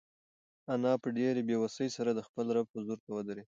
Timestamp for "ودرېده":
3.15-3.43